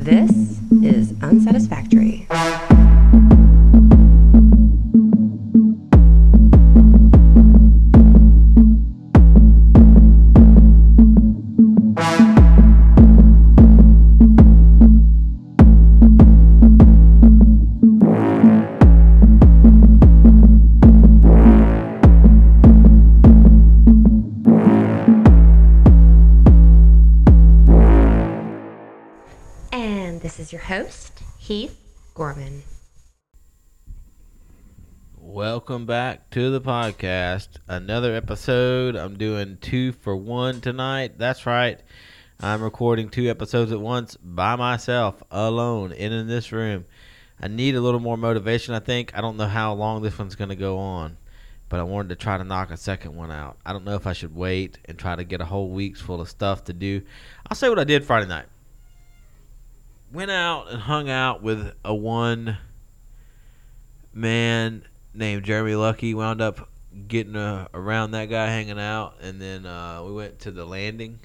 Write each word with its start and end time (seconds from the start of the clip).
This 0.00 0.60
is 0.80 1.12
Unsatisfactory. 1.22 2.27
Host, 30.68 31.22
Heath 31.38 31.80
Gorman. 32.12 32.62
Welcome 35.16 35.86
back 35.86 36.28
to 36.32 36.50
the 36.50 36.60
podcast. 36.60 37.48
Another 37.66 38.14
episode. 38.14 38.94
I'm 38.94 39.16
doing 39.16 39.56
two 39.62 39.92
for 39.92 40.14
one 40.14 40.60
tonight. 40.60 41.16
That's 41.16 41.46
right. 41.46 41.80
I'm 42.38 42.62
recording 42.62 43.08
two 43.08 43.30
episodes 43.30 43.72
at 43.72 43.80
once 43.80 44.18
by 44.22 44.56
myself, 44.56 45.22
alone, 45.30 45.92
in, 45.92 46.12
in 46.12 46.28
this 46.28 46.52
room. 46.52 46.84
I 47.40 47.48
need 47.48 47.74
a 47.74 47.80
little 47.80 47.98
more 47.98 48.18
motivation, 48.18 48.74
I 48.74 48.80
think. 48.80 49.16
I 49.16 49.22
don't 49.22 49.38
know 49.38 49.46
how 49.46 49.72
long 49.72 50.02
this 50.02 50.18
one's 50.18 50.36
going 50.36 50.50
to 50.50 50.54
go 50.54 50.76
on, 50.76 51.16
but 51.70 51.80
I 51.80 51.84
wanted 51.84 52.10
to 52.10 52.16
try 52.16 52.36
to 52.36 52.44
knock 52.44 52.70
a 52.70 52.76
second 52.76 53.16
one 53.16 53.32
out. 53.32 53.56
I 53.64 53.72
don't 53.72 53.86
know 53.86 53.94
if 53.94 54.06
I 54.06 54.12
should 54.12 54.36
wait 54.36 54.76
and 54.84 54.98
try 54.98 55.16
to 55.16 55.24
get 55.24 55.40
a 55.40 55.46
whole 55.46 55.70
week's 55.70 56.02
full 56.02 56.20
of 56.20 56.28
stuff 56.28 56.64
to 56.64 56.74
do. 56.74 57.00
I'll 57.48 57.56
say 57.56 57.70
what 57.70 57.78
I 57.78 57.84
did 57.84 58.04
Friday 58.04 58.26
night. 58.26 58.48
Went 60.12 60.30
out 60.30 60.70
and 60.70 60.80
hung 60.80 61.10
out 61.10 61.42
with 61.42 61.74
a 61.84 61.94
one 61.94 62.56
man 64.14 64.82
named 65.12 65.44
Jeremy 65.44 65.74
Lucky. 65.74 66.14
Wound 66.14 66.40
up 66.40 66.68
getting 67.06 67.36
uh, 67.36 67.68
around 67.74 68.12
that 68.12 68.26
guy 68.26 68.46
hanging 68.46 68.80
out, 68.80 69.16
and 69.20 69.40
then 69.40 69.66
uh, 69.66 70.02
we 70.02 70.12
went 70.12 70.38
to 70.40 70.50
the 70.50 70.64
landing 70.64 71.20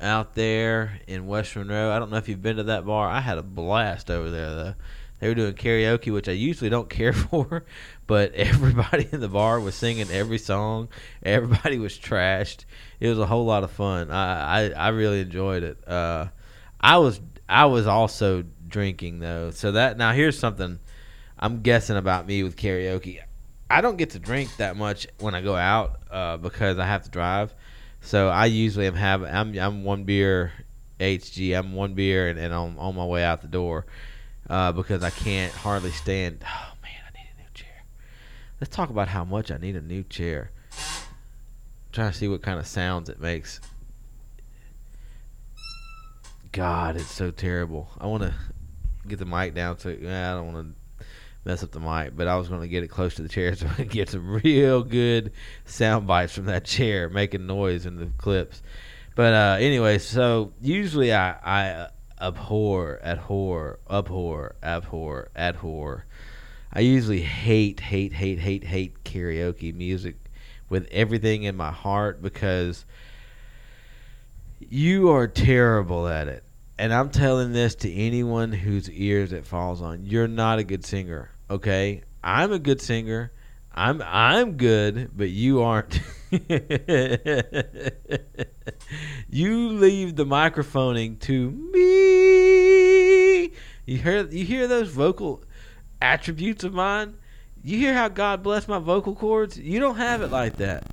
out 0.00 0.34
there 0.34 0.98
in 1.06 1.26
West 1.26 1.54
Monroe. 1.54 1.90
I 1.90 1.98
don't 1.98 2.10
know 2.10 2.16
if 2.16 2.28
you've 2.28 2.42
been 2.42 2.56
to 2.56 2.62
that 2.64 2.86
bar. 2.86 3.08
I 3.08 3.20
had 3.20 3.38
a 3.38 3.42
blast 3.42 4.10
over 4.10 4.30
there 4.30 4.54
though. 4.54 4.74
They 5.18 5.28
were 5.28 5.34
doing 5.34 5.52
karaoke, 5.52 6.10
which 6.12 6.28
I 6.28 6.32
usually 6.32 6.70
don't 6.70 6.88
care 6.90 7.12
for, 7.12 7.64
but 8.06 8.32
everybody 8.32 9.08
in 9.12 9.20
the 9.20 9.28
bar 9.28 9.60
was 9.60 9.74
singing 9.74 10.10
every 10.10 10.38
song. 10.38 10.88
Everybody 11.22 11.78
was 11.78 11.98
trashed. 11.98 12.64
It 12.98 13.08
was 13.08 13.18
a 13.18 13.26
whole 13.26 13.44
lot 13.44 13.62
of 13.62 13.70
fun. 13.70 14.10
I 14.10 14.68
I, 14.68 14.70
I 14.70 14.88
really 14.88 15.20
enjoyed 15.20 15.62
it. 15.62 15.86
Uh, 15.86 16.28
I 16.80 16.96
was 16.96 17.20
I 17.50 17.64
was 17.64 17.88
also 17.88 18.44
drinking 18.68 19.18
though, 19.18 19.50
so 19.50 19.72
that 19.72 19.98
now 19.98 20.12
here's 20.12 20.38
something 20.38 20.78
I'm 21.36 21.62
guessing 21.62 21.96
about 21.96 22.26
me 22.26 22.44
with 22.44 22.56
karaoke. 22.56 23.20
I 23.68 23.80
don't 23.80 23.96
get 23.96 24.10
to 24.10 24.20
drink 24.20 24.56
that 24.58 24.76
much 24.76 25.08
when 25.18 25.34
I 25.34 25.42
go 25.42 25.56
out 25.56 26.00
uh, 26.12 26.36
because 26.36 26.78
I 26.78 26.86
have 26.86 27.02
to 27.04 27.10
drive. 27.10 27.52
So 28.02 28.28
I 28.28 28.46
usually 28.46 28.86
am 28.86 28.94
having 28.94 29.28
I'm 29.28 29.58
I'm 29.58 29.84
one 29.84 30.04
beer 30.04 30.52
HG. 31.00 31.58
I'm 31.58 31.74
one 31.74 31.94
beer 31.94 32.28
and, 32.28 32.38
and 32.38 32.54
I'm 32.54 32.78
on 32.78 32.94
my 32.94 33.04
way 33.04 33.24
out 33.24 33.42
the 33.42 33.48
door 33.48 33.84
uh, 34.48 34.70
because 34.70 35.02
I 35.02 35.10
can't 35.10 35.52
hardly 35.52 35.90
stand. 35.90 36.44
Oh 36.44 36.72
man, 36.82 36.92
I 37.08 37.18
need 37.18 37.30
a 37.36 37.42
new 37.42 37.48
chair. 37.52 37.82
Let's 38.60 38.74
talk 38.74 38.90
about 38.90 39.08
how 39.08 39.24
much 39.24 39.50
I 39.50 39.56
need 39.56 39.74
a 39.74 39.82
new 39.82 40.04
chair. 40.04 40.52
trying 41.90 42.12
to 42.12 42.16
see 42.16 42.28
what 42.28 42.42
kind 42.42 42.60
of 42.60 42.66
sounds 42.68 43.08
it 43.08 43.20
makes. 43.20 43.60
God, 46.52 46.96
it's 46.96 47.10
so 47.10 47.30
terrible. 47.30 47.88
I 48.00 48.06
want 48.06 48.24
to 48.24 48.34
get 49.06 49.18
the 49.18 49.24
mic 49.24 49.54
down 49.54 49.78
so 49.78 49.90
I 49.90 49.94
don't 49.94 50.52
want 50.52 50.74
to 50.98 51.04
mess 51.44 51.62
up 51.62 51.70
the 51.70 51.80
mic, 51.80 52.16
but 52.16 52.26
I 52.26 52.36
was 52.36 52.48
going 52.48 52.60
to 52.60 52.68
get 52.68 52.82
it 52.82 52.88
close 52.88 53.14
to 53.14 53.22
the 53.22 53.28
chair 53.28 53.54
so 53.56 53.66
I 53.66 53.74
could 53.74 53.90
get 53.90 54.10
some 54.10 54.42
real 54.42 54.82
good 54.82 55.32
sound 55.64 56.06
bites 56.06 56.34
from 56.34 56.46
that 56.46 56.64
chair 56.64 57.08
making 57.08 57.46
noise 57.46 57.86
in 57.86 57.96
the 57.96 58.06
clips. 58.18 58.62
But 59.14 59.32
uh, 59.32 59.56
anyway, 59.60 59.98
so 59.98 60.52
usually 60.60 61.12
I, 61.12 61.36
I 61.44 61.88
abhor, 62.20 63.00
abhor, 63.02 63.78
abhor, 63.88 64.56
abhor, 64.62 65.30
abhor. 65.36 66.04
I 66.72 66.80
usually 66.80 67.22
hate, 67.22 67.80
hate, 67.80 68.12
hate, 68.12 68.38
hate, 68.38 68.64
hate 68.64 69.04
karaoke 69.04 69.74
music 69.74 70.16
with 70.68 70.86
everything 70.90 71.42
in 71.42 71.56
my 71.56 71.72
heart 71.72 72.22
because 72.22 72.84
you 74.60 75.10
are 75.10 75.26
terrible 75.26 76.06
at 76.06 76.28
it. 76.28 76.44
And 76.78 76.94
I'm 76.94 77.10
telling 77.10 77.52
this 77.52 77.74
to 77.76 77.92
anyone 77.92 78.52
whose 78.52 78.88
ears 78.90 79.32
it 79.32 79.44
falls 79.44 79.82
on. 79.82 80.06
You're 80.06 80.28
not 80.28 80.58
a 80.58 80.64
good 80.64 80.84
singer, 80.84 81.30
okay? 81.50 82.02
I'm 82.22 82.52
a 82.52 82.58
good 82.58 82.80
singer. 82.80 83.32
I'm 83.72 84.02
I'm 84.02 84.56
good, 84.56 85.10
but 85.16 85.30
you 85.30 85.62
aren't. 85.62 86.00
you 89.28 89.68
leave 89.68 90.16
the 90.16 90.26
microphoning 90.26 91.16
to 91.18 91.50
me. 91.50 93.52
You 93.86 93.98
hear 93.98 94.26
you 94.26 94.44
hear 94.44 94.66
those 94.66 94.90
vocal 94.90 95.44
attributes 96.02 96.64
of 96.64 96.74
mine? 96.74 97.16
You 97.62 97.78
hear 97.78 97.94
how 97.94 98.08
God 98.08 98.42
bless 98.42 98.66
my 98.66 98.78
vocal 98.78 99.14
cords? 99.14 99.58
You 99.58 99.80
don't 99.80 99.96
have 99.96 100.22
it 100.22 100.30
like 100.30 100.56
that. 100.56 100.84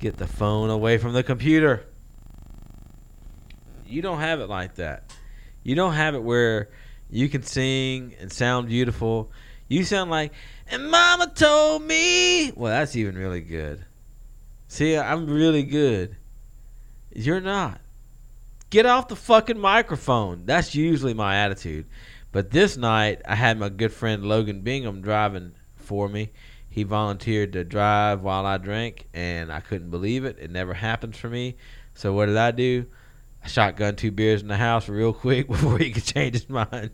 Get 0.00 0.16
the 0.16 0.26
phone 0.26 0.70
away 0.70 0.98
from 0.98 1.12
the 1.12 1.22
computer. 1.22 1.86
You 3.92 4.00
don't 4.00 4.20
have 4.20 4.40
it 4.40 4.48
like 4.48 4.76
that. 4.76 5.14
You 5.62 5.74
don't 5.74 5.92
have 5.92 6.14
it 6.14 6.22
where 6.22 6.70
you 7.10 7.28
can 7.28 7.42
sing 7.42 8.14
and 8.18 8.32
sound 8.32 8.68
beautiful. 8.68 9.30
You 9.68 9.84
sound 9.84 10.10
like, 10.10 10.32
and 10.66 10.90
mama 10.90 11.30
told 11.34 11.82
me. 11.82 12.52
Well, 12.52 12.72
that's 12.72 12.96
even 12.96 13.16
really 13.16 13.42
good. 13.42 13.84
See, 14.68 14.96
I'm 14.96 15.26
really 15.26 15.62
good. 15.62 16.16
You're 17.14 17.42
not. 17.42 17.82
Get 18.70 18.86
off 18.86 19.08
the 19.08 19.16
fucking 19.16 19.58
microphone. 19.58 20.46
That's 20.46 20.74
usually 20.74 21.12
my 21.12 21.36
attitude. 21.36 21.84
But 22.32 22.50
this 22.50 22.78
night, 22.78 23.20
I 23.28 23.34
had 23.34 23.58
my 23.58 23.68
good 23.68 23.92
friend 23.92 24.24
Logan 24.24 24.62
Bingham 24.62 25.02
driving 25.02 25.52
for 25.76 26.08
me. 26.08 26.30
He 26.70 26.84
volunteered 26.84 27.52
to 27.52 27.64
drive 27.64 28.22
while 28.22 28.46
I 28.46 28.56
drank, 28.56 29.06
and 29.12 29.52
I 29.52 29.60
couldn't 29.60 29.90
believe 29.90 30.24
it. 30.24 30.38
It 30.38 30.50
never 30.50 30.72
happens 30.72 31.18
for 31.18 31.28
me. 31.28 31.56
So 31.92 32.14
what 32.14 32.26
did 32.26 32.38
I 32.38 32.52
do? 32.52 32.86
I 33.44 33.48
shotgun 33.48 33.96
two 33.96 34.10
beers 34.10 34.42
in 34.42 34.48
the 34.48 34.56
house 34.56 34.88
real 34.88 35.12
quick 35.12 35.48
before 35.50 35.78
he 35.78 35.90
could 35.90 36.04
change 36.04 36.34
his 36.34 36.48
mind. 36.48 36.92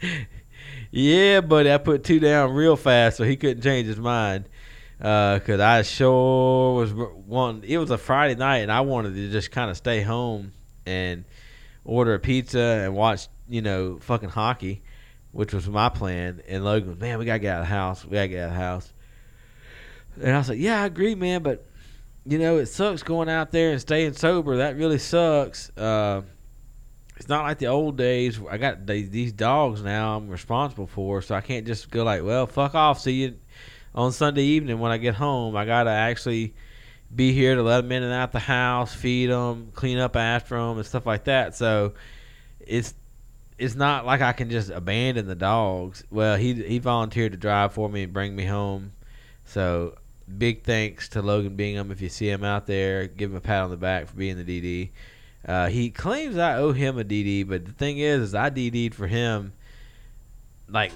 yeah, 0.90 1.40
buddy, 1.40 1.72
I 1.72 1.78
put 1.78 2.04
two 2.04 2.20
down 2.20 2.52
real 2.52 2.76
fast 2.76 3.16
so 3.18 3.24
he 3.24 3.36
couldn't 3.36 3.62
change 3.62 3.86
his 3.86 3.98
mind. 3.98 4.48
Uh, 5.00 5.38
cause 5.40 5.60
I 5.60 5.82
sure 5.82 6.74
was 6.74 6.92
wanting. 6.94 7.68
It 7.68 7.76
was 7.76 7.90
a 7.90 7.98
Friday 7.98 8.34
night, 8.34 8.58
and 8.58 8.72
I 8.72 8.80
wanted 8.80 9.14
to 9.14 9.30
just 9.30 9.50
kind 9.50 9.70
of 9.70 9.76
stay 9.76 10.00
home 10.00 10.52
and 10.86 11.24
order 11.84 12.14
a 12.14 12.18
pizza 12.18 12.58
and 12.58 12.94
watch, 12.94 13.28
you 13.46 13.60
know, 13.60 13.98
fucking 14.00 14.30
hockey, 14.30 14.82
which 15.32 15.52
was 15.52 15.68
my 15.68 15.90
plan. 15.90 16.42
And 16.48 16.64
Logan 16.64 16.98
man, 16.98 17.18
we 17.18 17.26
gotta 17.26 17.40
get 17.40 17.56
out 17.56 17.60
of 17.60 17.68
the 17.68 17.74
house. 17.74 18.04
We 18.04 18.12
gotta 18.12 18.28
get 18.28 18.44
out 18.44 18.48
of 18.48 18.54
the 18.54 18.60
house. 18.60 18.92
And 20.22 20.34
I 20.34 20.38
was 20.38 20.48
like, 20.48 20.58
yeah, 20.58 20.80
I 20.82 20.86
agree, 20.86 21.14
man, 21.14 21.42
but 21.42 21.66
you 22.28 22.38
know, 22.38 22.58
it 22.58 22.66
sucks 22.66 23.02
going 23.02 23.28
out 23.28 23.52
there 23.52 23.72
and 23.72 23.80
staying 23.80 24.14
sober. 24.14 24.58
That 24.58 24.76
really 24.76 24.98
sucks. 24.98 25.70
Uh, 25.76 26.22
it's 27.16 27.28
not 27.28 27.44
like 27.44 27.58
the 27.58 27.66
old 27.66 27.96
days. 27.96 28.40
I 28.50 28.58
got 28.58 28.86
these, 28.86 29.10
these 29.10 29.32
dogs 29.32 29.82
now. 29.82 30.16
I'm 30.16 30.28
responsible 30.28 30.86
for, 30.86 31.22
so 31.22 31.34
I 31.34 31.40
can't 31.40 31.66
just 31.66 31.90
go 31.90 32.04
like, 32.04 32.22
well, 32.22 32.46
fuck 32.46 32.74
off. 32.74 33.00
See 33.00 33.22
you 33.22 33.36
on 33.94 34.12
Sunday 34.12 34.42
evening 34.42 34.78
when 34.78 34.92
I 34.92 34.98
get 34.98 35.14
home. 35.14 35.56
I 35.56 35.64
gotta 35.64 35.90
actually 35.90 36.54
be 37.14 37.32
here 37.32 37.54
to 37.54 37.62
let 37.62 37.82
them 37.82 37.92
in 37.92 38.02
and 38.02 38.12
out 38.12 38.32
the 38.32 38.38
house, 38.40 38.92
feed 38.92 39.30
them, 39.30 39.70
clean 39.72 39.98
up 39.98 40.16
after 40.16 40.56
them, 40.56 40.76
and 40.76 40.86
stuff 40.86 41.06
like 41.06 41.24
that. 41.24 41.54
So 41.54 41.94
it's 42.60 42.94
it's 43.58 43.74
not 43.74 44.04
like 44.04 44.20
I 44.20 44.32
can 44.32 44.50
just 44.50 44.68
abandon 44.68 45.26
the 45.26 45.34
dogs. 45.34 46.04
Well, 46.10 46.36
he 46.36 46.54
he 46.54 46.78
volunteered 46.78 47.32
to 47.32 47.38
drive 47.38 47.72
for 47.72 47.88
me 47.88 48.02
and 48.02 48.12
bring 48.12 48.36
me 48.36 48.44
home. 48.44 48.92
So 49.44 49.96
big 50.38 50.62
thanks 50.64 51.08
to 51.10 51.22
Logan 51.22 51.56
Bingham. 51.56 51.90
If 51.90 52.00
you 52.00 52.08
see 52.08 52.28
him 52.28 52.44
out 52.44 52.66
there, 52.66 53.06
give 53.06 53.30
him 53.30 53.36
a 53.36 53.40
pat 53.40 53.62
on 53.62 53.70
the 53.70 53.76
back 53.76 54.06
for 54.06 54.16
being 54.16 54.36
the 54.36 54.44
DD. 54.44 54.90
Uh, 55.46 55.68
he 55.68 55.90
claims 55.90 56.36
I 56.36 56.56
owe 56.56 56.72
him 56.72 56.98
a 56.98 57.04
DD, 57.04 57.48
but 57.48 57.64
the 57.64 57.72
thing 57.72 57.98
is, 57.98 58.20
is 58.20 58.34
I 58.34 58.50
DD'd 58.50 58.94
for 58.94 59.06
him 59.06 59.52
like 60.68 60.92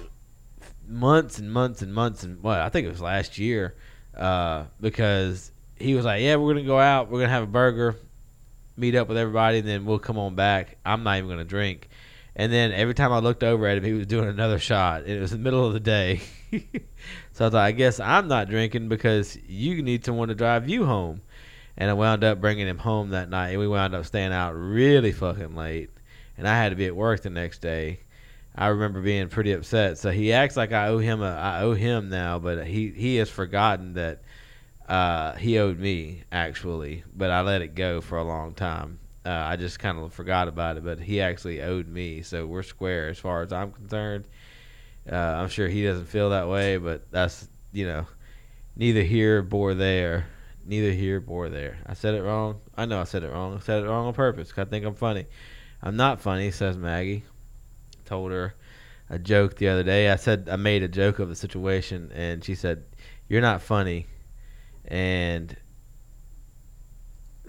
months 0.87 1.39
and 1.39 1.51
months 1.51 1.81
and 1.81 1.93
months 1.93 2.23
and 2.23 2.43
well, 2.43 2.61
I 2.61 2.69
think 2.69 2.85
it 2.85 2.89
was 2.89 3.01
last 3.01 3.37
year 3.37 3.75
uh, 4.15 4.65
because 4.79 5.51
he 5.77 5.95
was 5.95 6.03
like, 6.03 6.21
"Yeah, 6.21 6.35
we're 6.35 6.53
gonna 6.53 6.65
go 6.65 6.79
out. 6.79 7.09
We're 7.09 7.21
gonna 7.21 7.31
have 7.31 7.43
a 7.43 7.47
burger, 7.47 7.95
meet 8.75 8.95
up 8.95 9.07
with 9.07 9.17
everybody, 9.17 9.59
and 9.59 9.67
then 9.67 9.85
we'll 9.85 9.99
come 9.99 10.17
on 10.17 10.35
back. 10.35 10.77
I'm 10.85 11.03
not 11.03 11.17
even 11.17 11.29
gonna 11.29 11.45
drink." 11.45 11.87
And 12.35 12.51
then 12.51 12.71
every 12.71 12.93
time 12.93 13.11
I 13.11 13.19
looked 13.19 13.43
over 13.43 13.67
at 13.67 13.77
him, 13.77 13.83
he 13.83 13.93
was 13.93 14.07
doing 14.07 14.29
another 14.29 14.59
shot. 14.59 15.03
And 15.03 15.11
it 15.11 15.19
was 15.19 15.31
the 15.31 15.37
middle 15.37 15.65
of 15.65 15.73
the 15.73 15.79
day. 15.79 16.21
so 17.33 17.47
I 17.47 17.49
thought, 17.49 17.55
I 17.55 17.71
guess 17.71 17.99
I'm 17.99 18.27
not 18.27 18.49
drinking 18.49 18.89
because 18.89 19.37
you 19.47 19.81
need 19.81 20.05
someone 20.05 20.27
to 20.29 20.35
drive 20.35 20.69
you 20.69 20.85
home. 20.85 21.21
and 21.77 21.89
I 21.89 21.93
wound 21.93 22.23
up 22.23 22.41
bringing 22.41 22.67
him 22.67 22.77
home 22.79 23.09
that 23.11 23.29
night. 23.29 23.51
And 23.51 23.59
we 23.59 23.67
wound 23.67 23.95
up 23.95 24.05
staying 24.05 24.33
out 24.33 24.51
really 24.53 25.11
fucking 25.11 25.55
late, 25.55 25.89
and 26.37 26.47
I 26.47 26.57
had 26.57 26.69
to 26.69 26.75
be 26.75 26.85
at 26.85 26.95
work 26.95 27.21
the 27.21 27.29
next 27.29 27.59
day. 27.61 28.01
I 28.55 28.67
remember 28.67 29.01
being 29.01 29.29
pretty 29.29 29.53
upset. 29.53 29.97
So 29.97 30.11
he 30.11 30.33
acts 30.33 30.57
like 30.57 30.73
I 30.73 30.87
owe 30.87 30.97
him 30.99 31.21
a 31.21 31.31
I 31.31 31.61
owe 31.61 31.73
him 31.73 32.09
now, 32.09 32.39
but 32.39 32.67
he 32.67 32.89
he 32.91 33.15
has 33.17 33.29
forgotten 33.29 33.93
that 33.93 34.21
uh, 34.87 35.33
he 35.35 35.57
owed 35.59 35.79
me 35.79 36.23
actually, 36.31 37.03
but 37.15 37.31
I 37.31 37.41
let 37.41 37.61
it 37.61 37.75
go 37.75 38.01
for 38.01 38.17
a 38.17 38.23
long 38.23 38.53
time. 38.53 38.99
Uh, 39.25 39.29
I 39.31 39.55
just 39.55 39.79
kind 39.79 39.99
of 39.99 40.13
forgot 40.13 40.47
about 40.47 40.77
it, 40.77 40.83
but 40.83 40.99
he 40.99 41.21
actually 41.21 41.61
owed 41.61 41.87
me, 41.87 42.21
so 42.23 42.45
we're 42.47 42.63
square 42.63 43.09
as 43.09 43.19
far 43.19 43.41
as 43.43 43.53
I'm 43.53 43.71
concerned. 43.71 44.25
Uh, 45.09 45.15
I'm 45.15 45.49
sure 45.49 45.67
he 45.67 45.83
doesn't 45.83 46.05
feel 46.05 46.29
that 46.31 46.47
way, 46.47 46.77
but 46.77 47.09
that's 47.11 47.47
you 47.71 47.85
know, 47.85 48.05
neither 48.75 49.03
here 49.03 49.45
nor 49.49 49.73
there. 49.73 50.27
Neither 50.63 50.91
here 50.91 51.23
nor 51.25 51.49
there. 51.49 51.79
I 51.87 51.95
said 51.95 52.13
it 52.13 52.21
wrong. 52.21 52.61
I 52.75 52.85
know 52.85 53.01
I 53.01 53.05
said 53.05 53.23
it 53.23 53.31
wrong. 53.31 53.55
I 53.55 53.59
said 53.59 53.83
it 53.83 53.87
wrong 53.87 54.07
on 54.07 54.13
purpose. 54.13 54.53
I 54.57 54.65
think 54.65 54.85
I'm 54.85 54.93
funny. 54.93 55.25
I'm 55.81 55.95
not 55.97 56.21
funny, 56.21 56.51
says 56.51 56.77
Maggie. 56.77 57.23
Told 58.05 58.31
her 58.31 58.53
a 59.09 59.17
joke 59.17 59.55
the 59.55 59.69
other 59.69 59.83
day. 59.83 60.09
I 60.09 60.17
said 60.17 60.49
I 60.51 60.55
made 60.57 60.83
a 60.83 60.87
joke 60.87 61.19
of 61.19 61.29
the 61.29 61.35
situation, 61.35 62.11
and 62.13 62.43
she 62.43 62.55
said, 62.55 62.83
"You're 63.27 63.41
not 63.41 63.61
funny." 63.61 64.05
And 64.85 65.55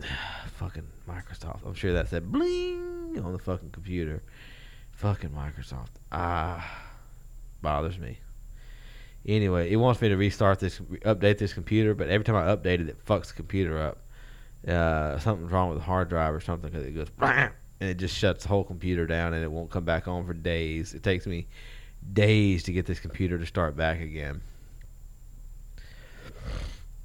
fucking 0.55 0.87
Microsoft. 1.09 1.67
I'm 1.67 1.75
sure 1.75 1.93
that 1.93 2.09
said 2.09 2.31
bling 2.33 3.21
on 3.23 3.33
the 3.33 3.39
fucking 3.39 3.71
computer. 3.71 4.23
Fucking 4.93 5.31
Microsoft. 5.31 5.91
Ah, 6.11 6.92
bothers 7.63 7.99
me. 7.99 8.19
Anyway, 9.25 9.71
it 9.71 9.77
wants 9.77 10.03
me 10.03 10.09
to 10.09 10.17
restart 10.17 10.59
this, 10.59 10.81
update 10.81 11.39
this 11.39 11.53
computer, 11.53 11.95
but 11.95 12.09
every 12.09 12.25
time 12.25 12.35
I 12.35 12.55
update 12.55 12.81
it, 12.81 12.89
it 12.89 13.05
fucks 13.07 13.29
the 13.29 13.35
computer 13.35 13.81
up. 13.81 13.99
Uh, 14.67 15.19
something's 15.19 15.51
wrong 15.51 15.69
with 15.69 15.79
the 15.79 15.85
hard 15.85 16.09
drive 16.09 16.35
or 16.35 16.41
something 16.41 16.71
because 16.71 16.87
it 16.87 16.93
goes 16.93 17.09
and 17.83 17.91
it 17.91 17.97
just 17.97 18.17
shuts 18.17 18.45
the 18.45 18.49
whole 18.49 18.63
computer 18.63 19.07
down 19.09 19.35
and 19.35 19.43
it 19.43 19.51
won't 19.51 19.69
come 19.69 19.85
back 19.85 20.07
on 20.07 20.25
for 20.25 20.33
days. 20.35 20.95
It 20.95 21.03
takes 21.03 21.27
me 21.27 21.49
days 22.13 22.63
to 22.65 22.73
get 22.73 22.87
this 22.87 23.01
computer 23.01 23.39
to 23.39 23.47
start 23.47 23.77
back 23.77 24.01
again. 24.01 24.41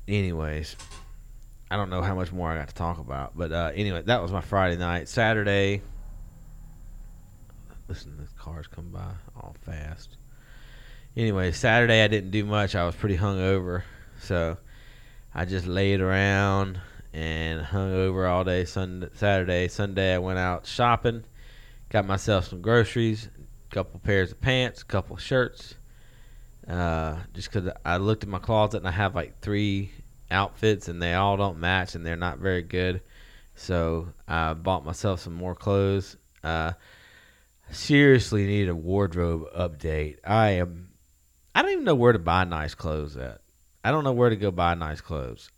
Anyways, 0.07 0.75
I 1.71 1.77
don't 1.77 1.89
know 1.89 2.03
how 2.03 2.13
much 2.13 2.31
more 2.31 2.51
I 2.51 2.57
got 2.57 2.69
to 2.69 2.75
talk 2.75 2.99
about, 2.99 3.35
but 3.35 3.51
uh, 3.51 3.71
anyway, 3.73 4.03
that 4.03 4.21
was 4.21 4.31
my 4.31 4.41
Friday 4.41 4.77
night. 4.77 5.09
Saturday, 5.09 5.81
listen, 7.87 8.15
the 8.15 8.27
cars 8.39 8.67
come 8.67 8.89
by 8.89 9.13
all 9.35 9.55
fast. 9.61 10.17
Anyway, 11.17 11.51
Saturday 11.51 12.03
I 12.03 12.07
didn't 12.07 12.29
do 12.29 12.45
much. 12.45 12.75
I 12.75 12.85
was 12.85 12.93
pretty 12.93 13.17
hungover, 13.17 13.81
so 14.21 14.55
I 15.33 15.45
just 15.45 15.65
laid 15.65 15.99
around 15.99 16.79
and 17.11 17.59
hung 17.59 17.91
over 17.91 18.27
all 18.27 18.43
day. 18.43 18.65
Sunday, 18.65 19.07
Saturday, 19.15 19.67
Sunday 19.67 20.13
I 20.13 20.19
went 20.19 20.37
out 20.37 20.67
shopping, 20.67 21.23
got 21.89 22.05
myself 22.05 22.45
some 22.45 22.61
groceries, 22.61 23.29
a 23.35 23.73
couple 23.73 23.99
pairs 23.99 24.31
of 24.31 24.39
pants, 24.41 24.83
a 24.83 24.85
couple 24.85 25.17
shirts. 25.17 25.73
Uh, 26.67 27.15
just 27.33 27.51
because 27.51 27.71
I 27.83 27.97
looked 27.97 28.21
at 28.21 28.29
my 28.29 28.37
closet 28.37 28.77
and 28.77 28.87
I 28.87 28.91
have 28.91 29.15
like 29.15 29.39
three 29.39 29.89
outfits 30.29 30.87
and 30.87 31.01
they 31.01 31.15
all 31.15 31.35
don't 31.35 31.57
match 31.59 31.95
and 31.95 32.05
they're 32.05 32.15
not 32.15 32.37
very 32.37 32.61
good. 32.61 33.01
So 33.55 34.09
I 34.27 34.53
bought 34.53 34.85
myself 34.85 35.21
some 35.21 35.33
more 35.33 35.55
clothes. 35.55 36.15
Uh, 36.43 36.73
seriously 37.71 38.45
need 38.45 38.69
a 38.69 38.75
wardrobe 38.75 39.45
update. 39.57 40.17
I 40.23 40.49
am. 40.49 40.86
I 41.57 41.63
don't 41.63 41.71
even 41.71 41.85
know 41.85 41.95
where 41.95 42.13
to 42.13 42.19
buy 42.19 42.43
nice 42.43 42.75
clothes 42.75 43.17
at. 43.17 43.41
I 43.83 43.89
don't 43.89 44.03
know 44.03 44.11
where 44.11 44.29
to 44.29 44.35
go 44.35 44.51
buy 44.51 44.75
nice 44.75 45.01
clothes. 45.01 45.49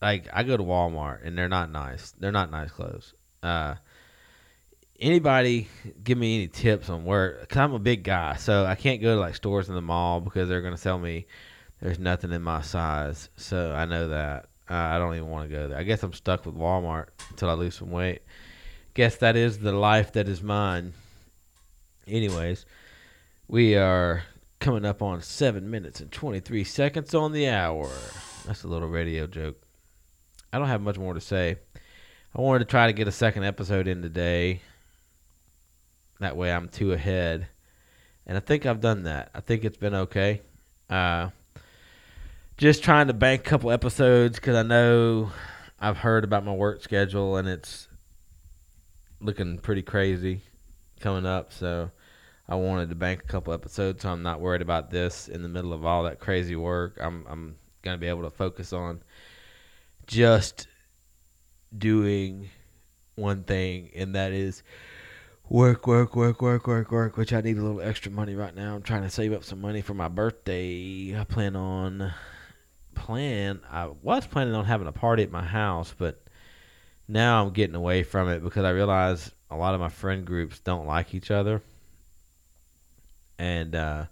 Like 0.00 0.28
I 0.32 0.44
go 0.44 0.56
to 0.56 0.62
Walmart 0.62 1.26
and 1.26 1.36
they're 1.36 1.48
not 1.48 1.72
nice. 1.72 2.12
They're 2.12 2.30
not 2.30 2.52
nice 2.52 2.70
clothes. 2.70 3.14
Uh, 3.42 3.74
anybody 5.00 5.66
give 6.04 6.18
me 6.18 6.36
any 6.36 6.46
tips 6.46 6.88
on 6.88 7.04
where? 7.04 7.44
Cause 7.48 7.58
I'm 7.58 7.72
a 7.72 7.80
big 7.80 8.04
guy, 8.04 8.36
so 8.36 8.64
I 8.64 8.76
can't 8.76 9.02
go 9.02 9.16
to 9.16 9.20
like 9.20 9.34
stores 9.34 9.68
in 9.68 9.74
the 9.74 9.82
mall 9.82 10.20
because 10.20 10.48
they're 10.48 10.62
gonna 10.62 10.76
sell 10.76 11.00
me. 11.00 11.26
There's 11.80 11.98
nothing 11.98 12.30
in 12.30 12.42
my 12.42 12.60
size, 12.60 13.28
so 13.34 13.72
I 13.72 13.86
know 13.86 14.10
that. 14.10 14.44
Uh, 14.70 14.74
I 14.74 14.98
don't 14.98 15.16
even 15.16 15.30
want 15.30 15.50
to 15.50 15.56
go 15.56 15.66
there. 15.66 15.78
I 15.78 15.82
guess 15.82 16.04
I'm 16.04 16.12
stuck 16.12 16.46
with 16.46 16.54
Walmart 16.54 17.06
until 17.30 17.50
I 17.50 17.54
lose 17.54 17.74
some 17.74 17.90
weight. 17.90 18.22
Guess 18.94 19.16
that 19.16 19.34
is 19.34 19.58
the 19.58 19.72
life 19.72 20.12
that 20.12 20.28
is 20.28 20.44
mine. 20.44 20.92
Anyways, 22.06 22.66
we 23.48 23.74
are 23.74 24.22
coming 24.64 24.86
up 24.86 25.02
on 25.02 25.20
seven 25.20 25.70
minutes 25.70 26.00
and 26.00 26.10
23 26.10 26.64
seconds 26.64 27.14
on 27.14 27.32
the 27.32 27.46
hour. 27.50 27.90
That's 28.46 28.64
a 28.64 28.66
little 28.66 28.88
radio 28.88 29.26
joke. 29.26 29.60
I 30.54 30.58
don't 30.58 30.68
have 30.68 30.80
much 30.80 30.96
more 30.96 31.12
to 31.12 31.20
say. 31.20 31.56
I 32.34 32.40
wanted 32.40 32.60
to 32.60 32.64
try 32.64 32.86
to 32.86 32.94
get 32.94 33.06
a 33.06 33.12
second 33.12 33.44
episode 33.44 33.86
in 33.86 34.00
today. 34.00 34.62
That 36.20 36.38
way 36.38 36.50
I'm 36.50 36.70
two 36.70 36.94
ahead. 36.94 37.48
And 38.26 38.38
I 38.38 38.40
think 38.40 38.64
I've 38.64 38.80
done 38.80 39.02
that. 39.02 39.28
I 39.34 39.40
think 39.40 39.64
it's 39.64 39.76
been 39.76 39.94
okay. 39.94 40.40
Uh, 40.88 41.28
just 42.56 42.82
trying 42.82 43.08
to 43.08 43.12
bank 43.12 43.42
a 43.42 43.44
couple 43.44 43.70
episodes 43.70 44.36
because 44.36 44.56
I 44.56 44.62
know 44.62 45.30
I've 45.78 45.98
heard 45.98 46.24
about 46.24 46.42
my 46.42 46.54
work 46.54 46.82
schedule 46.82 47.36
and 47.36 47.46
it's 47.46 47.86
looking 49.20 49.58
pretty 49.58 49.82
crazy 49.82 50.40
coming 51.00 51.26
up. 51.26 51.52
So 51.52 51.90
I 52.48 52.56
wanted 52.56 52.90
to 52.90 52.94
bank 52.94 53.22
a 53.22 53.26
couple 53.26 53.52
episodes 53.52 54.02
so 54.02 54.10
I'm 54.10 54.22
not 54.22 54.40
worried 54.40 54.62
about 54.62 54.90
this 54.90 55.28
in 55.28 55.42
the 55.42 55.48
middle 55.48 55.72
of 55.72 55.84
all 55.84 56.04
that 56.04 56.20
crazy 56.20 56.56
work. 56.56 56.98
I'm 57.00 57.24
I'm 57.28 57.56
gonna 57.82 57.98
be 57.98 58.08
able 58.08 58.22
to 58.22 58.30
focus 58.30 58.72
on 58.72 59.02
just 60.06 60.66
doing 61.76 62.50
one 63.16 63.44
thing, 63.44 63.90
and 63.94 64.14
that 64.14 64.32
is 64.32 64.62
work, 65.48 65.86
work, 65.86 66.16
work, 66.16 66.42
work, 66.42 66.66
work, 66.66 66.90
work. 66.90 67.16
Which 67.16 67.32
I 67.32 67.40
need 67.40 67.58
a 67.58 67.62
little 67.62 67.80
extra 67.80 68.10
money 68.10 68.34
right 68.34 68.54
now. 68.54 68.74
I'm 68.74 68.82
trying 68.82 69.02
to 69.02 69.10
save 69.10 69.32
up 69.32 69.44
some 69.44 69.60
money 69.60 69.82
for 69.82 69.94
my 69.94 70.08
birthday. 70.08 71.16
I 71.18 71.24
plan 71.24 71.56
on 71.56 72.12
plan. 72.94 73.60
I 73.70 73.88
was 74.02 74.26
planning 74.26 74.54
on 74.54 74.64
having 74.64 74.86
a 74.86 74.92
party 74.92 75.22
at 75.22 75.30
my 75.30 75.44
house, 75.44 75.94
but 75.96 76.22
now 77.08 77.44
I'm 77.44 77.52
getting 77.52 77.76
away 77.76 78.02
from 78.02 78.28
it 78.28 78.42
because 78.42 78.64
I 78.64 78.70
realize 78.70 79.32
a 79.50 79.56
lot 79.56 79.74
of 79.74 79.80
my 79.80 79.88
friend 79.88 80.24
groups 80.24 80.60
don't 80.60 80.86
like 80.86 81.14
each 81.14 81.30
other, 81.30 81.62
and 83.38 83.74
uh, 83.74 84.06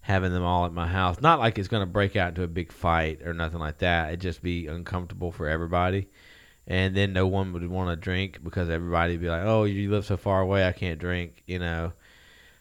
having 0.00 0.32
them 0.32 0.42
all 0.42 0.66
at 0.66 0.72
my 0.72 0.86
house, 0.86 1.20
not 1.20 1.38
like 1.38 1.58
it's 1.58 1.68
going 1.68 1.82
to 1.82 1.86
break 1.86 2.16
out 2.16 2.30
into 2.30 2.42
a 2.42 2.48
big 2.48 2.72
fight 2.72 3.22
or 3.22 3.34
nothing 3.34 3.60
like 3.60 3.78
that. 3.78 4.08
It'd 4.08 4.20
just 4.20 4.42
be 4.42 4.66
uncomfortable 4.66 5.32
for 5.32 5.48
everybody 5.48 6.08
and 6.66 6.96
then 6.96 7.12
no 7.12 7.26
one 7.26 7.52
would 7.52 7.68
want 7.68 7.90
to 7.90 7.96
drink 7.96 8.42
because 8.42 8.70
everybody 8.70 9.12
would 9.12 9.20
be 9.20 9.28
like, 9.28 9.42
"Oh, 9.44 9.64
you 9.64 9.90
live 9.90 10.06
so 10.06 10.16
far 10.16 10.40
away, 10.40 10.66
I 10.66 10.72
can't 10.72 10.98
drink," 10.98 11.42
you 11.46 11.58
know. 11.58 11.92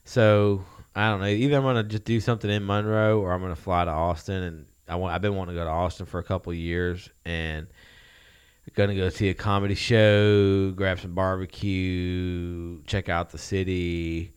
So 0.05 0.65
I 0.95 1.09
don't 1.09 1.21
know. 1.21 1.27
Either 1.27 1.57
I'm 1.57 1.63
gonna 1.63 1.83
just 1.83 2.03
do 2.03 2.19
something 2.19 2.49
in 2.49 2.65
Monroe, 2.65 3.19
or 3.21 3.31
I'm 3.33 3.41
gonna 3.41 3.55
fly 3.55 3.85
to 3.85 3.91
Austin. 3.91 4.43
And 4.43 4.65
I 4.87 4.95
want, 4.95 5.13
I've 5.13 5.21
been 5.21 5.35
wanting 5.35 5.55
to 5.55 5.61
go 5.61 5.65
to 5.65 5.71
Austin 5.71 6.05
for 6.05 6.19
a 6.19 6.23
couple 6.23 6.53
years, 6.53 7.09
and 7.25 7.67
gonna 8.75 8.95
go 8.95 9.09
see 9.09 9.29
a 9.29 9.33
comedy 9.33 9.75
show, 9.75 10.71
grab 10.71 10.99
some 10.99 11.15
barbecue, 11.15 12.81
check 12.83 13.09
out 13.09 13.29
the 13.29 13.37
city, 13.37 14.33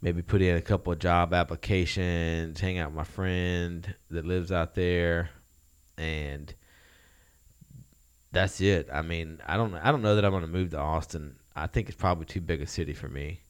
maybe 0.00 0.22
put 0.22 0.42
in 0.42 0.56
a 0.56 0.62
couple 0.62 0.92
of 0.92 0.98
job 0.98 1.32
applications, 1.32 2.60
hang 2.60 2.78
out 2.78 2.90
with 2.90 2.96
my 2.96 3.04
friend 3.04 3.94
that 4.10 4.24
lives 4.24 4.52
out 4.52 4.74
there, 4.74 5.30
and 5.96 6.54
that's 8.32 8.60
it. 8.60 8.88
I 8.92 9.02
mean, 9.02 9.40
I 9.46 9.56
don't 9.56 9.74
I 9.74 9.90
don't 9.90 10.02
know 10.02 10.16
that 10.16 10.24
I'm 10.24 10.32
going 10.32 10.42
to 10.42 10.48
move 10.48 10.70
to 10.70 10.78
Austin. 10.78 11.36
I 11.54 11.66
think 11.66 11.88
it's 11.88 11.96
probably 11.96 12.26
too 12.26 12.40
big 12.40 12.60
a 12.60 12.66
city 12.66 12.92
for 12.92 13.08
me. 13.08 13.40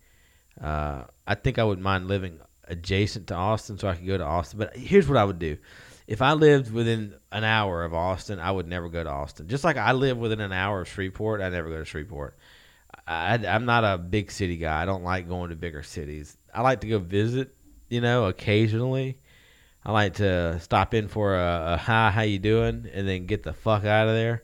Uh, 0.60 1.04
I 1.26 1.34
think 1.34 1.58
I 1.58 1.64
would 1.64 1.80
mind 1.80 2.06
living 2.06 2.38
adjacent 2.68 3.26
to 3.28 3.34
Austin 3.34 3.78
so 3.78 3.88
I 3.88 3.94
could 3.94 4.06
go 4.06 4.18
to 4.18 4.24
Austin. 4.24 4.58
But 4.58 4.76
here's 4.76 5.08
what 5.08 5.18
I 5.18 5.24
would 5.24 5.38
do. 5.38 5.58
If 6.06 6.22
I 6.22 6.34
lived 6.34 6.72
within 6.72 7.14
an 7.32 7.42
hour 7.42 7.82
of 7.82 7.92
Austin, 7.92 8.38
I 8.38 8.52
would 8.52 8.68
never 8.68 8.88
go 8.88 9.02
to 9.02 9.10
Austin. 9.10 9.48
Just 9.48 9.64
like 9.64 9.76
I 9.76 9.92
live 9.92 10.16
within 10.18 10.40
an 10.40 10.52
hour 10.52 10.82
of 10.82 10.88
Shreveport, 10.88 11.40
I 11.40 11.48
never 11.48 11.68
go 11.68 11.78
to 11.78 11.84
Shreveport. 11.84 12.38
I, 13.06 13.34
I'm 13.34 13.64
not 13.64 13.84
a 13.84 13.98
big 13.98 14.30
city 14.30 14.56
guy. 14.56 14.82
I 14.82 14.84
don't 14.84 15.04
like 15.04 15.28
going 15.28 15.50
to 15.50 15.56
bigger 15.56 15.82
cities. 15.82 16.36
I 16.52 16.62
like 16.62 16.80
to 16.80 16.88
go 16.88 16.98
visit, 16.98 17.54
you 17.88 18.00
know, 18.00 18.26
occasionally. 18.26 19.18
I 19.84 19.92
like 19.92 20.14
to 20.14 20.58
stop 20.60 20.94
in 20.94 21.06
for 21.08 21.36
a, 21.36 21.74
a 21.74 21.76
hi, 21.76 22.10
how 22.10 22.22
you 22.22 22.38
doing, 22.38 22.88
and 22.92 23.08
then 23.08 23.26
get 23.26 23.44
the 23.44 23.52
fuck 23.52 23.84
out 23.84 24.08
of 24.08 24.14
there. 24.14 24.42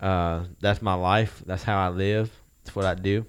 Uh, 0.00 0.44
that's 0.60 0.80
my 0.80 0.94
life. 0.94 1.42
That's 1.44 1.62
how 1.62 1.78
I 1.78 1.90
live. 1.90 2.30
That's 2.64 2.74
what 2.74 2.86
I 2.86 2.94
do. 2.94 3.26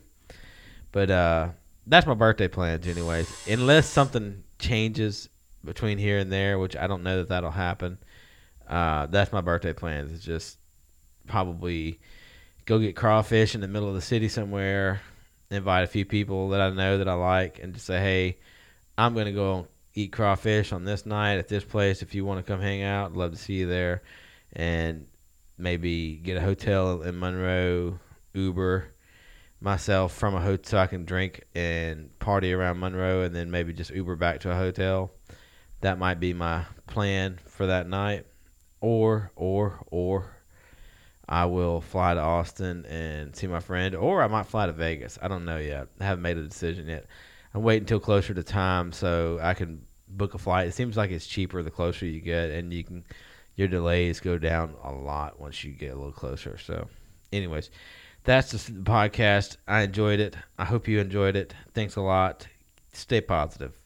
But 0.94 1.12
uh, 1.12 1.50
that's 1.86 2.08
my 2.08 2.14
birthday 2.14 2.48
plans, 2.48 2.88
anyways. 2.88 3.48
Unless 3.48 3.90
something 3.90 4.44
changes 4.60 5.28
between 5.66 5.98
here 5.98 6.20
and 6.20 6.32
there, 6.32 6.60
which 6.60 6.76
I 6.78 6.88
don't 6.88 7.04
know 7.04 7.18
that 7.18 7.30
that'll 7.30 7.52
happen. 7.52 7.98
Uh, 8.68 9.08
that's 9.08 9.34
my 9.34 9.42
birthday 9.42 9.74
plans. 9.74 10.12
It's 10.14 10.24
just 10.24 10.58
probably 11.28 12.00
go 12.66 12.80
get 12.80 12.96
crawfish 12.96 13.56
in 13.56 13.62
the 13.62 13.68
middle 13.68 13.90
of 13.90 13.96
the 13.96 14.02
city 14.02 14.30
somewhere, 14.30 15.02
invite 15.50 15.84
a 15.84 15.88
few 15.88 16.06
people 16.06 16.50
that 16.50 16.62
I 16.62 16.70
know 16.70 16.98
that 16.98 17.08
I 17.08 17.14
like, 17.14 17.60
and 17.60 17.74
just 17.74 17.86
say, 17.86 18.00
hey, 18.00 18.38
I'm 18.98 19.14
gonna 19.14 19.32
go 19.32 19.68
eat 19.94 20.12
crawfish 20.12 20.72
on 20.72 20.86
this 20.86 21.06
night 21.06 21.38
at 21.38 21.48
this 21.48 21.64
place. 21.64 22.02
If 22.02 22.16
you 22.16 22.26
want 22.26 22.46
to 22.46 22.52
come 22.52 22.62
hang 22.62 22.84
out, 22.84 23.14
love 23.16 23.32
to 23.32 23.38
see 23.38 23.54
you 23.54 23.68
there. 23.68 24.02
And 24.54 25.08
maybe 25.58 26.16
get 26.16 26.38
a 26.38 26.42
hotel 26.42 27.02
in 27.02 27.20
Monroe, 27.20 28.00
Uber 28.34 28.94
myself 29.64 30.14
from 30.14 30.36
a 30.36 30.42
hotel 30.42 30.64
so 30.64 30.78
I 30.78 30.88
can 30.88 31.06
drink 31.06 31.46
and 31.56 32.18
party 32.20 32.52
around 32.52 32.80
Monroe 32.80 33.22
and 33.22 33.34
then 33.34 33.50
maybe 33.50 33.72
just 33.72 33.92
Uber 33.92 34.18
back 34.18 34.42
to 34.42 34.52
a 34.52 34.56
hotel. 34.56 35.12
That 35.82 35.98
might 35.98 36.20
be 36.20 36.34
my 36.34 36.66
plan 36.86 37.40
for 37.48 37.68
that 37.68 37.88
night. 37.88 38.26
Or 38.82 39.32
or 39.38 39.80
or 39.90 40.33
I 41.28 41.46
will 41.46 41.82
fly 41.82 42.14
to 42.14 42.20
Austin 42.20 42.86
and 42.86 43.36
see 43.36 43.48
my 43.48 43.60
friend 43.60 43.96
or 43.96 44.22
I 44.22 44.28
might 44.28 44.48
fly 44.48 44.66
to 44.66 44.74
Vegas. 44.74 45.18
I 45.22 45.28
don't 45.28 45.46
know 45.46 45.58
yet. 45.58 45.88
I 46.00 46.06
haven't 46.06 46.22
made 46.22 46.38
a 46.38 46.44
decision 46.44 46.88
yet. 46.88 47.06
I'm 47.54 47.64
waiting 47.64 47.84
until 47.84 48.00
closer 48.00 48.34
to 48.34 48.44
time 48.44 48.92
so 48.92 49.40
I 49.42 49.54
can 49.54 49.86
book 50.10 50.34
a 50.34 50.38
flight. 50.38 50.68
It 50.68 50.74
seems 50.74 50.98
like 50.98 51.12
it's 51.12 51.28
cheaper 51.28 51.64
the 51.64 51.72
closer 51.72 52.06
you 52.06 52.20
get 52.20 52.50
and 52.52 52.74
you 52.74 52.84
can 52.84 53.06
your 53.56 53.68
delays 53.68 54.20
go 54.20 54.38
down 54.38 54.74
a 54.84 54.92
lot 54.92 55.40
once 55.40 55.64
you 55.64 55.72
get 55.72 55.94
a 55.94 55.96
little 55.96 56.12
closer. 56.12 56.58
So 56.58 56.88
anyways, 57.32 57.70
that's 58.24 58.52
the 58.52 58.58
podcast. 58.82 59.58
I 59.68 59.82
enjoyed 59.82 60.20
it. 60.20 60.36
I 60.58 60.66
hope 60.66 60.88
you 60.88 61.00
enjoyed 61.00 61.36
it. 61.36 61.54
Thanks 61.74 61.96
a 61.96 62.02
lot. 62.02 62.48
Stay 62.94 63.22
positive. 63.22 63.78